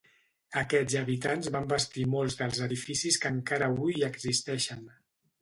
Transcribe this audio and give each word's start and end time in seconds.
Aquests 0.59 0.95
habitants 1.01 1.49
van 1.55 1.67
bastir 1.73 2.05
molts 2.15 2.39
dels 2.41 2.63
edificis 2.69 3.21
que 3.27 3.33
encara 3.35 3.69
avui 3.75 3.95
hi 4.01 4.09
existeixen. 4.11 4.85